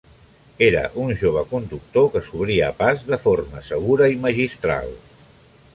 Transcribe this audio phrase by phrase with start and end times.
[0.67, 4.93] Era un jove conductor que s'obria pas de forma segura i magistral.